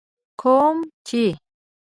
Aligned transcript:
کوم 0.41 0.75
چي 1.07 1.23